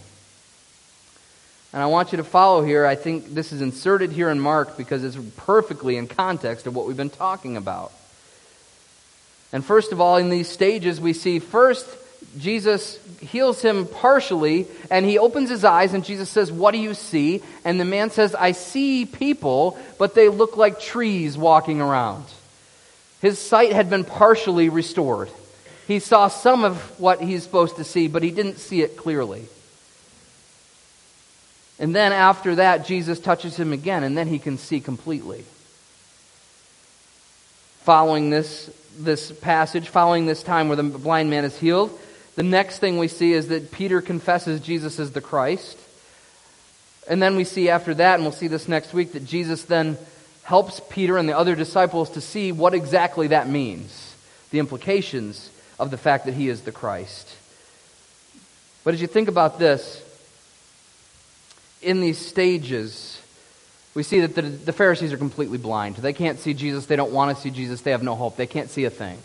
[1.73, 2.85] And I want you to follow here.
[2.85, 6.87] I think this is inserted here in Mark because it's perfectly in context of what
[6.87, 7.91] we've been talking about.
[9.51, 11.87] And first of all, in these stages, we see first
[12.37, 16.93] Jesus heals him partially, and he opens his eyes, and Jesus says, What do you
[16.93, 17.41] see?
[17.63, 22.25] And the man says, I see people, but they look like trees walking around.
[23.21, 25.29] His sight had been partially restored.
[25.87, 29.47] He saw some of what he's supposed to see, but he didn't see it clearly.
[31.79, 35.45] And then after that, Jesus touches him again, and then he can see completely.
[37.81, 41.97] Following this, this passage, following this time where the blind man is healed,
[42.35, 45.77] the next thing we see is that Peter confesses Jesus is the Christ.
[47.07, 49.97] And then we see after that, and we'll see this next week, that Jesus then
[50.43, 54.15] helps Peter and the other disciples to see what exactly that means,
[54.51, 57.29] the implications of the fact that he is the Christ.
[58.83, 60.01] But as you think about this,
[61.81, 63.21] in these stages,
[63.93, 65.95] we see that the, the Pharisees are completely blind.
[65.97, 66.85] They can't see Jesus.
[66.85, 67.81] They don't want to see Jesus.
[67.81, 68.35] They have no hope.
[68.35, 69.17] They can't see a thing.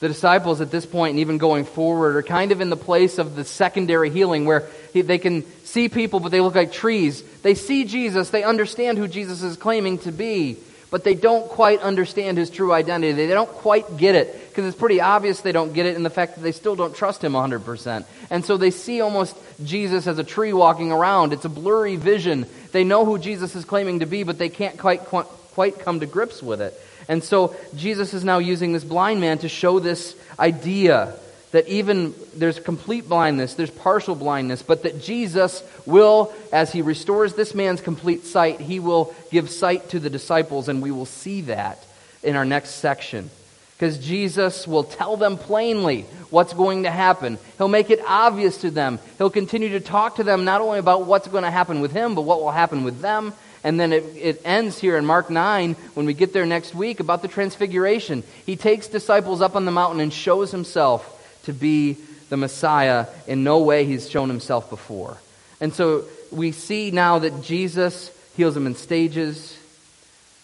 [0.00, 3.18] The disciples at this point, and even going forward, are kind of in the place
[3.18, 7.22] of the secondary healing where they can see people, but they look like trees.
[7.42, 10.56] They see Jesus, they understand who Jesus is claiming to be,
[10.90, 13.12] but they don't quite understand his true identity.
[13.12, 16.10] They don't quite get it because it's pretty obvious they don't get it in the
[16.10, 18.06] fact that they still don't trust him 100%.
[18.30, 21.34] And so they see almost Jesus as a tree walking around.
[21.34, 22.46] It's a blurry vision.
[22.72, 26.06] They know who Jesus is claiming to be, but they can't quite, quite come to
[26.06, 26.74] grips with it.
[27.10, 31.12] And so Jesus is now using this blind man to show this idea
[31.50, 37.34] that even there's complete blindness, there's partial blindness, but that Jesus will, as he restores
[37.34, 41.40] this man's complete sight, he will give sight to the disciples, and we will see
[41.40, 41.84] that
[42.22, 43.28] in our next section.
[43.76, 47.38] Because Jesus will tell them plainly what's going to happen.
[47.58, 49.00] He'll make it obvious to them.
[49.18, 52.14] He'll continue to talk to them not only about what's going to happen with him,
[52.14, 55.74] but what will happen with them and then it, it ends here in Mark 9,
[55.94, 58.22] when we get there next week, about the transfiguration.
[58.46, 61.96] He takes disciples up on the mountain and shows himself to be
[62.30, 65.18] the Messiah in no way he's shown himself before.
[65.60, 69.58] And so we see now that Jesus heals them in stages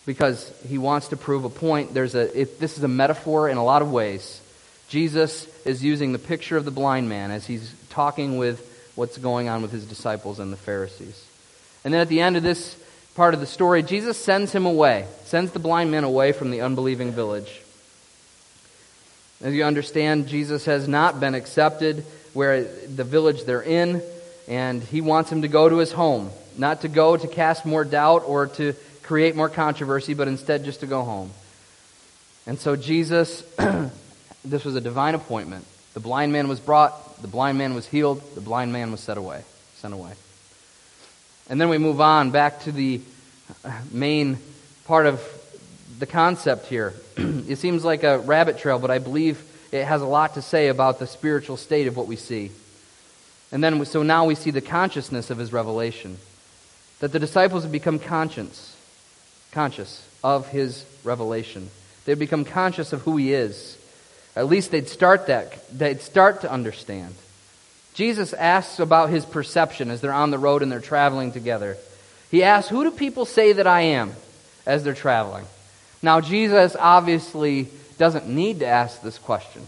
[0.05, 1.95] because he wants to prove a point.
[1.95, 4.41] There's a, it, this is a metaphor in a lot of ways.
[4.89, 9.49] Jesus is using the picture of the blind man as he's talking with what's going
[9.49, 11.25] on with his disciples and the Pharisees.
[11.85, 12.77] And then at the end of this
[13.17, 16.61] part of the story, Jesus sends him away, sends the blind man away from the
[16.61, 17.63] unbelieving village.
[19.43, 24.03] As you understand, Jesus has not been accepted where the village they're in,
[24.47, 27.85] and he wants him to go to his home, not to go to cast more
[27.85, 31.31] doubt or to create more controversy, but instead just to go home.
[32.47, 33.41] And so Jesus,
[34.45, 35.65] this was a divine appointment.
[35.95, 39.17] The blind man was brought, the blind man was healed, the blind man was set
[39.17, 39.43] away,
[39.77, 40.13] sent away.
[41.49, 43.01] And then we move on back to the
[43.93, 44.39] main
[44.85, 45.23] part of
[45.99, 46.93] the concept here.
[47.17, 50.69] it seems like a rabbit trail, but I believe it has a lot to say
[50.69, 52.51] about the spiritual state of what we see.
[53.53, 56.19] And then, so now we see the consciousness of his revelation.
[57.01, 58.77] That the disciples have become conscious,
[59.53, 61.71] conscious of his revelation.
[62.05, 63.79] They've become conscious of who he is.
[64.35, 65.69] At least they'd start that.
[65.77, 67.15] They'd start to understand.
[67.97, 71.79] Jesus asks about his perception as they're on the road and they're traveling together.
[72.31, 74.13] He asks, Who do people say that I am
[74.67, 75.47] as they're traveling?
[76.03, 79.67] Now, Jesus obviously doesn't need to ask this question.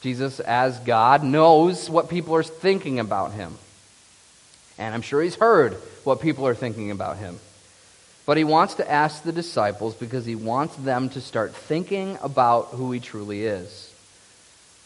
[0.00, 3.58] Jesus, as God, knows what people are thinking about him.
[4.78, 7.38] And I'm sure he's heard what people are thinking about him.
[8.24, 12.68] But he wants to ask the disciples because he wants them to start thinking about
[12.68, 13.85] who he truly is.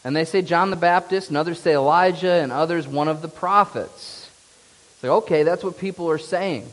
[0.03, 3.27] And they say John the Baptist, and others say Elijah, and others one of the
[3.27, 4.29] prophets.
[4.93, 6.71] It's like, okay, that's what people are saying.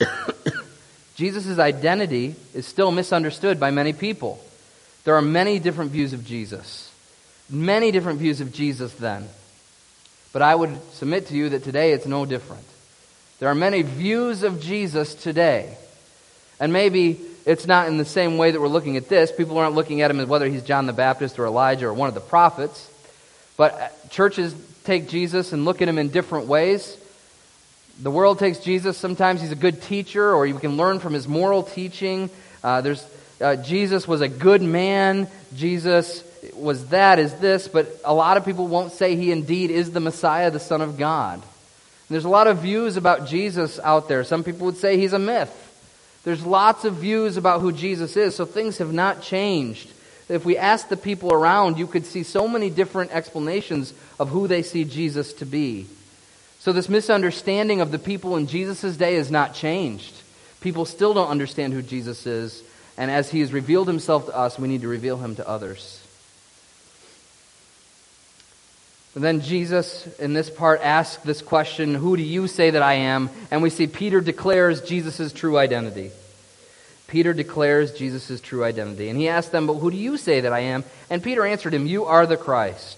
[1.14, 4.42] Jesus' identity is still misunderstood by many people.
[5.04, 6.90] There are many different views of Jesus.
[7.50, 9.28] Many different views of Jesus then.
[10.32, 12.64] But I would submit to you that today it's no different.
[13.38, 15.76] There are many views of Jesus today.
[16.58, 19.32] And maybe it's not in the same way that we're looking at this.
[19.32, 22.08] People aren't looking at him as whether he's John the Baptist or Elijah or one
[22.08, 22.88] of the prophets.
[23.56, 26.96] But uh, churches take Jesus and look at him in different ways.
[28.00, 31.28] The world takes Jesus, sometimes he's a good teacher, or you can learn from his
[31.28, 32.30] moral teaching.
[32.64, 33.06] Uh, there's,
[33.40, 36.24] uh, Jesus was a good man, Jesus
[36.54, 40.00] was that, is this, but a lot of people won't say he indeed is the
[40.00, 41.34] Messiah, the Son of God.
[41.34, 41.42] And
[42.08, 44.24] there's a lot of views about Jesus out there.
[44.24, 45.61] Some people would say he's a myth.
[46.24, 49.90] There's lots of views about who Jesus is, so things have not changed.
[50.28, 54.46] If we ask the people around, you could see so many different explanations of who
[54.46, 55.86] they see Jesus to be.
[56.60, 60.14] So, this misunderstanding of the people in Jesus' day has not changed.
[60.60, 62.62] People still don't understand who Jesus is,
[62.96, 66.01] and as he has revealed himself to us, we need to reveal him to others.
[69.14, 73.28] Then Jesus, in this part, asks this question Who do you say that I am?
[73.50, 76.10] And we see Peter declares Jesus' true identity.
[77.08, 79.10] Peter declares Jesus' true identity.
[79.10, 80.82] And he asked them, But who do you say that I am?
[81.10, 82.96] And Peter answered him, You are the Christ.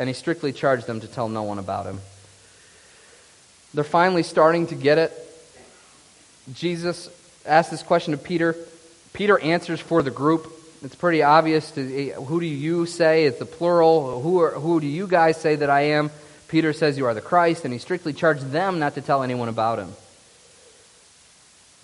[0.00, 2.00] And he strictly charged them to tell no one about him.
[3.72, 5.12] They're finally starting to get it.
[6.52, 7.08] Jesus
[7.46, 8.56] asked this question to Peter.
[9.12, 10.52] Peter answers for the group.
[10.82, 11.70] It's pretty obvious.
[11.72, 13.24] To, eh, who do you say?
[13.24, 14.20] It's the plural.
[14.20, 16.10] Who, are, who do you guys say that I am?
[16.48, 19.48] Peter says, You are the Christ, and he strictly charged them not to tell anyone
[19.48, 19.92] about him.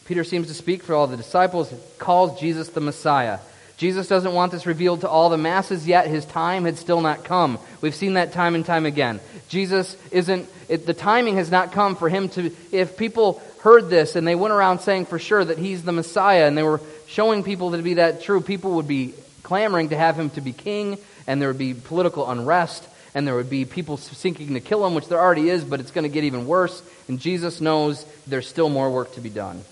[0.04, 3.38] Peter seems to speak for all the disciples, calls Jesus the Messiah.
[3.76, 6.06] Jesus doesn't want this revealed to all the masses yet.
[6.06, 7.58] His time had still not come.
[7.80, 9.20] We've seen that time and time again.
[9.48, 14.14] Jesus isn't, it, the timing has not come for him to, if people heard this
[14.16, 16.80] and they went around saying for sure that he's the Messiah and they were
[17.12, 20.52] showing people to be that true, people would be clamoring to have him to be
[20.52, 24.86] king and there would be political unrest and there would be people seeking to kill
[24.86, 26.82] him, which there already is, but it's going to get even worse.
[27.08, 29.62] And Jesus knows there's still more work to be done.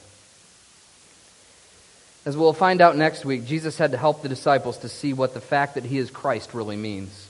[2.27, 5.33] As we'll find out next week, Jesus had to help the disciples to see what
[5.33, 7.29] the fact that he is Christ really means.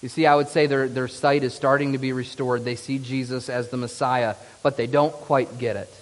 [0.00, 2.64] You see, I would say their, their sight is starting to be restored.
[2.64, 5.92] They see Jesus as the Messiah, but they don't quite get it.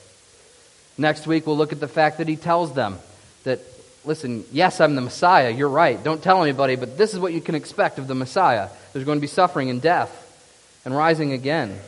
[0.98, 2.98] Next week, we'll look at the fact that he tells them
[3.44, 3.60] that,
[4.04, 5.50] listen, yes, I'm the Messiah.
[5.50, 6.02] You're right.
[6.02, 8.68] Don't tell anybody, but this is what you can expect of the Messiah.
[8.92, 10.24] There's going to be suffering and death
[10.84, 11.78] and rising again.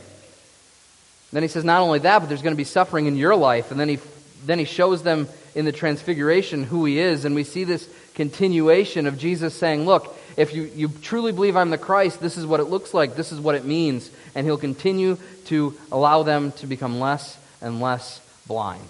[1.31, 3.71] Then he says, not only that, but there's going to be suffering in your life.
[3.71, 3.99] And then he,
[4.45, 7.25] then he shows them in the transfiguration who he is.
[7.25, 11.69] And we see this continuation of Jesus saying, Look, if you, you truly believe I'm
[11.69, 14.09] the Christ, this is what it looks like, this is what it means.
[14.35, 18.87] And he'll continue to allow them to become less and less blind.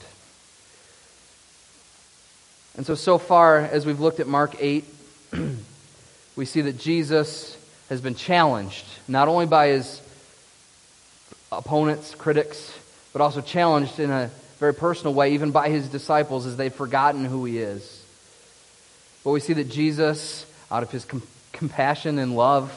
[2.77, 4.85] And so, so far, as we've looked at Mark 8,
[6.35, 7.57] we see that Jesus
[7.89, 10.01] has been challenged, not only by his
[11.51, 12.77] opponents, critics,
[13.11, 17.25] but also challenged in a very personal way, even by his disciples, as they've forgotten
[17.25, 18.03] who he is.
[19.23, 22.71] But we see that Jesus, out of his com- compassion and love,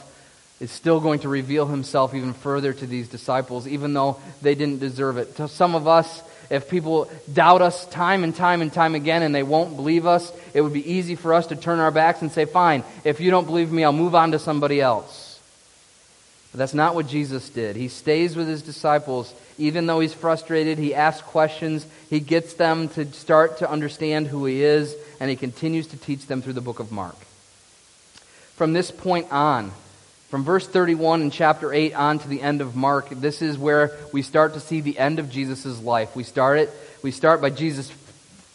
[0.60, 4.80] is still going to reveal himself even further to these disciples, even though they didn't
[4.80, 5.36] deserve it.
[5.36, 9.34] To some of us, if people doubt us time and time and time again and
[9.34, 12.30] they won't believe us, it would be easy for us to turn our backs and
[12.30, 15.40] say, Fine, if you don't believe me, I'll move on to somebody else.
[16.52, 17.74] But that's not what Jesus did.
[17.74, 19.34] He stays with his disciples.
[19.58, 21.84] Even though he's frustrated, he asks questions.
[22.10, 26.26] He gets them to start to understand who he is, and he continues to teach
[26.26, 27.16] them through the book of Mark.
[28.54, 29.72] From this point on,
[30.34, 33.92] from verse 31 in chapter 8 on to the end of Mark, this is where
[34.12, 36.16] we start to see the end of Jesus' life.
[36.16, 36.72] We start it.
[37.04, 37.92] We start by Jesus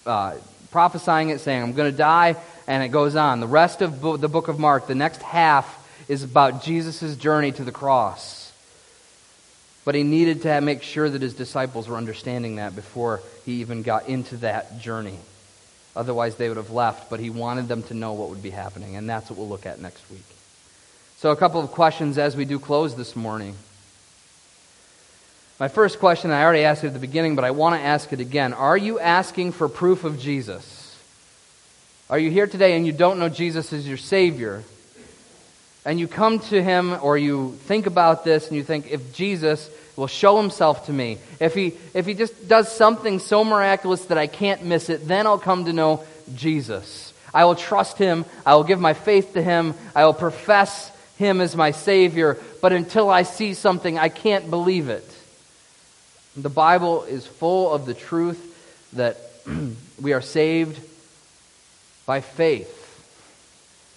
[0.05, 0.35] uh,
[0.71, 2.35] prophesying it, saying, I'm going to die,
[2.67, 3.39] and it goes on.
[3.39, 5.65] The rest of the book of Mark, the next half,
[6.09, 8.51] is about Jesus' journey to the cross.
[9.85, 13.83] But he needed to make sure that his disciples were understanding that before he even
[13.83, 15.17] got into that journey.
[15.95, 18.97] Otherwise, they would have left, but he wanted them to know what would be happening,
[18.97, 20.25] and that's what we'll look at next week.
[21.19, 23.53] So, a couple of questions as we do close this morning.
[25.60, 28.13] My first question, I already asked it at the beginning, but I want to ask
[28.13, 28.53] it again.
[28.53, 30.97] Are you asking for proof of Jesus?
[32.10, 34.63] Are you here today and you don't know Jesus as your Savior?
[35.86, 39.69] and you come to him or you think about this and you think, if Jesus
[39.95, 44.17] will show himself to me, if he, if he just does something so miraculous that
[44.17, 46.05] I can't miss it, then I'll come to know
[46.36, 47.13] Jesus.
[47.34, 48.23] I will trust him.
[48.45, 49.73] I will give my faith to him.
[49.96, 52.37] I will profess him as my Savior.
[52.61, 55.07] But until I see something, I can't believe it.
[56.35, 58.43] The Bible is full of the truth
[58.93, 59.17] that
[60.01, 60.79] we are saved
[62.07, 62.79] by faith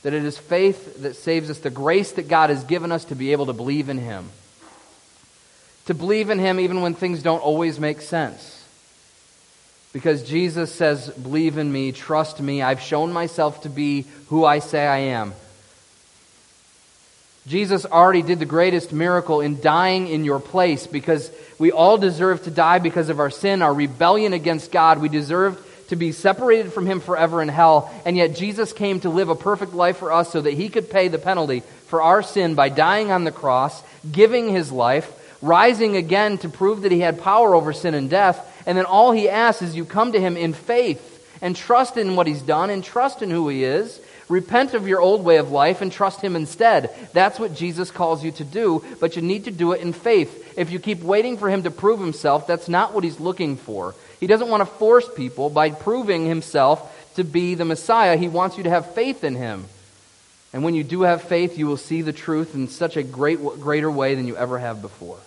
[0.03, 3.15] that it is faith that saves us, the grace that God has given us to
[3.15, 4.29] be able to believe in Him.
[5.87, 8.59] To believe in Him even when things don't always make sense.
[9.93, 14.59] Because Jesus says, Believe in me, trust me, I've shown myself to be who I
[14.59, 15.35] say I am.
[17.47, 22.45] Jesus already did the greatest miracle in dying in your place because we all deserve
[22.45, 25.01] to die because of our sin, our rebellion against God.
[25.01, 29.11] We deserve to be separated from Him forever in hell, and yet Jesus came to
[29.11, 32.23] live a perfect life for us so that He could pay the penalty for our
[32.23, 35.13] sin by dying on the cross, giving His life,
[35.43, 39.13] rising again to prove that He had power over sin and death, and then all
[39.13, 41.09] He asks is you come to Him in faith
[41.43, 44.01] and trust in what He's done and trust in who He is.
[44.29, 46.91] Repent of your old way of life and trust Him instead.
[47.13, 50.59] That's what Jesus calls you to do, but you need to do it in faith.
[50.59, 53.95] If you keep waiting for Him to prove Himself, that's not what He's looking for.
[54.21, 58.17] He doesn't want to force people by proving Himself to be the Messiah.
[58.17, 59.67] He wants you to have faith in Him.
[60.53, 63.39] And when you do have faith, you will see the truth in such a great,
[63.39, 65.19] greater way than you ever have before.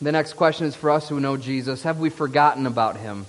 [0.00, 3.26] The next question is for us who know Jesus Have we forgotten about Him?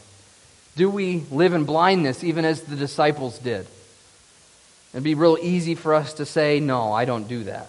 [0.77, 3.65] Do we live in blindness even as the disciples did?
[4.93, 7.67] It'd be real easy for us to say, no, I don't do that.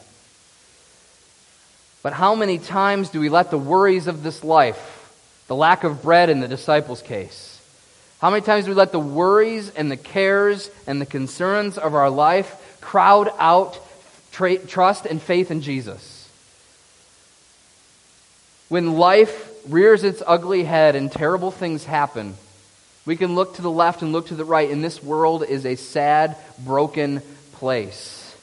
[2.02, 5.10] But how many times do we let the worries of this life,
[5.46, 7.60] the lack of bread in the disciples' case,
[8.18, 11.94] how many times do we let the worries and the cares and the concerns of
[11.94, 13.78] our life crowd out
[14.32, 16.28] tra- trust and faith in Jesus?
[18.68, 22.34] When life rears its ugly head and terrible things happen,
[23.08, 25.64] we can look to the left and look to the right, and this world is
[25.64, 28.36] a sad, broken place.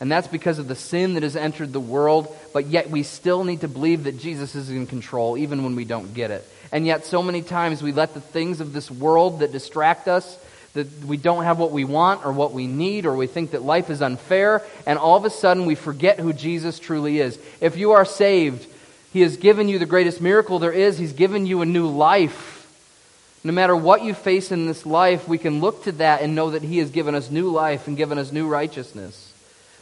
[0.00, 3.44] And that's because of the sin that has entered the world, but yet we still
[3.44, 6.42] need to believe that Jesus is in control, even when we don't get it.
[6.72, 10.38] And yet, so many times we let the things of this world that distract us,
[10.72, 13.60] that we don't have what we want or what we need, or we think that
[13.60, 17.38] life is unfair, and all of a sudden we forget who Jesus truly is.
[17.60, 18.66] If you are saved,
[19.12, 22.57] He has given you the greatest miracle there is, He's given you a new life.
[23.48, 26.50] No matter what you face in this life, we can look to that and know
[26.50, 29.32] that He has given us new life and given us new righteousness.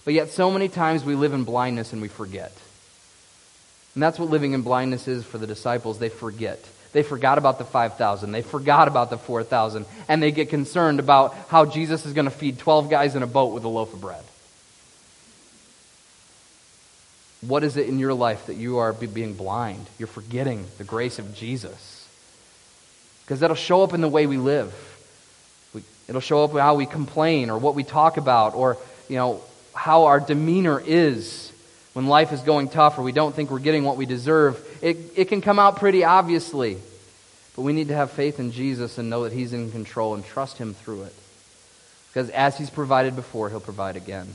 [0.04, 2.52] But yet, so many times we live in blindness and we forget.
[3.94, 5.98] And that's what living in blindness is for the disciples.
[5.98, 6.64] They forget.
[6.92, 8.30] They forgot about the 5,000.
[8.30, 9.84] They forgot about the 4,000.
[10.06, 13.26] And they get concerned about how Jesus is going to feed 12 guys in a
[13.26, 14.22] boat with a loaf of bread.
[17.40, 19.88] What is it in your life that you are being blind?
[19.98, 21.95] You're forgetting the grace of Jesus
[23.26, 24.72] because that'll show up in the way we live.
[25.74, 29.42] We, it'll show up how we complain or what we talk about or, you know,
[29.74, 31.52] how our demeanor is
[31.92, 34.64] when life is going tough or we don't think we're getting what we deserve.
[34.80, 36.78] It, it can come out pretty obviously.
[37.56, 40.24] But we need to have faith in Jesus and know that He's in control and
[40.24, 41.14] trust Him through it.
[42.08, 44.28] Because as He's provided before, He'll provide again.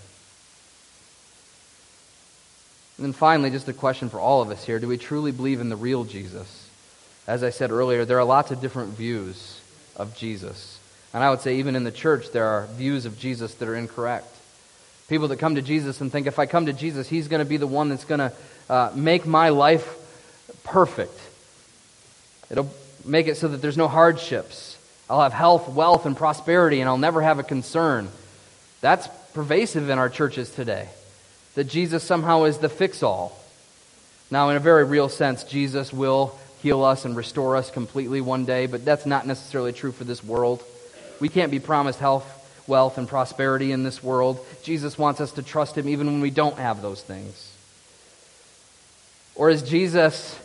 [2.97, 5.61] And then finally, just a question for all of us here do we truly believe
[5.61, 6.60] in the real Jesus?
[7.27, 9.59] As I said earlier, there are lots of different views
[9.95, 10.79] of Jesus.
[11.13, 13.75] And I would say, even in the church, there are views of Jesus that are
[13.75, 14.27] incorrect.
[15.07, 17.49] People that come to Jesus and think, if I come to Jesus, he's going to
[17.49, 18.33] be the one that's going to
[18.69, 19.97] uh, make my life
[20.63, 21.19] perfect.
[22.49, 22.73] It'll
[23.05, 24.77] make it so that there's no hardships.
[25.09, 28.07] I'll have health, wealth, and prosperity, and I'll never have a concern.
[28.79, 30.87] That's pervasive in our churches today.
[31.55, 33.37] That Jesus somehow is the fix all.
[34.29, 38.45] Now, in a very real sense, Jesus will heal us and restore us completely one
[38.45, 40.63] day, but that's not necessarily true for this world.
[41.19, 42.25] We can't be promised health,
[42.67, 44.39] wealth, and prosperity in this world.
[44.63, 47.51] Jesus wants us to trust Him even when we don't have those things.
[49.35, 50.37] Or is Jesus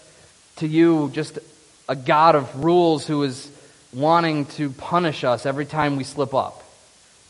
[0.56, 1.38] to you just
[1.88, 3.50] a God of rules who is
[3.92, 6.62] wanting to punish us every time we slip up?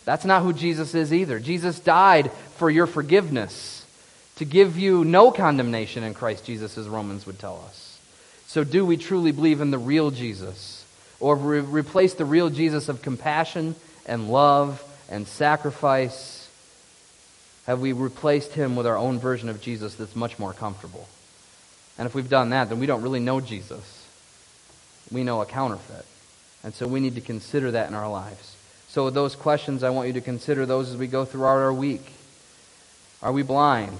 [0.05, 1.41] That's not who Jesus is either.
[1.41, 3.85] Jesus died for your forgiveness,
[4.37, 7.86] to give you no condemnation in Christ Jesus, as Romans would tell us.
[8.47, 10.85] So, do we truly believe in the real Jesus?
[11.19, 13.75] Or re- replace the real Jesus of compassion
[14.07, 16.49] and love and sacrifice?
[17.67, 21.09] Have we replaced him with our own version of Jesus that's much more comfortable?
[21.99, 24.07] And if we've done that, then we don't really know Jesus.
[25.11, 26.05] We know a counterfeit.
[26.63, 28.57] And so we need to consider that in our lives.
[28.89, 32.13] So, those questions, I want you to consider those as we go throughout our week.
[33.23, 33.99] Are we blind?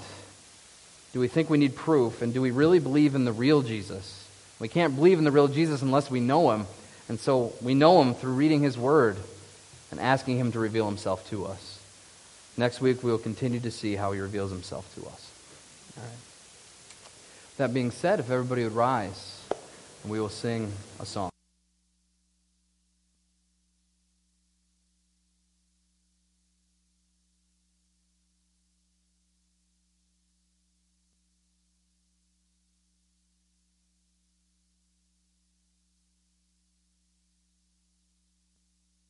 [1.13, 2.21] Do we think we need proof?
[2.21, 4.16] And do we really believe in the real Jesus?
[4.59, 6.65] We can't believe in the real Jesus unless we know him.
[7.09, 9.17] And so we know him through reading his word
[9.91, 11.79] and asking him to reveal himself to us.
[12.57, 15.31] Next week, we will continue to see how he reveals himself to us.
[15.95, 16.17] All right.
[17.57, 19.41] That being said, if everybody would rise,
[20.05, 21.29] we will sing a song.